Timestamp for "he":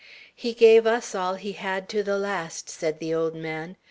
0.35-0.55, 1.35-1.51